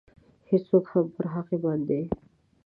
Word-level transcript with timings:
هېڅوک 0.49 0.85
هم 0.91 1.05
پر 1.15 1.25
هغه 1.35 1.57
باندې. 1.63 1.99